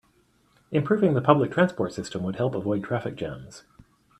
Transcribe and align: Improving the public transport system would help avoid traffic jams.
Improving 0.71 1.13
the 1.13 1.21
public 1.21 1.51
transport 1.51 1.93
system 1.93 2.23
would 2.23 2.37
help 2.37 2.55
avoid 2.55 2.83
traffic 2.83 3.15
jams. 3.15 3.65